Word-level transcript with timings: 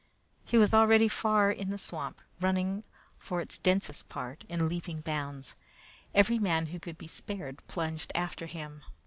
He 0.45 0.57
was 0.57 0.73
already 0.73 1.07
far 1.07 1.51
in 1.51 1.69
the 1.69 1.77
swamp, 1.77 2.21
running 2.39 2.83
for 3.19 3.39
its 3.39 3.59
densest 3.59 4.09
part 4.09 4.43
in 4.49 4.67
leaping 4.67 5.01
bounds. 5.01 5.53
Every 6.15 6.39
man 6.39 6.65
who 6.73 6.79
could 6.79 6.97
be 6.97 7.07
spared 7.07 7.61
plunged 7.67 8.11
after 8.15 8.47
him. 8.47 8.81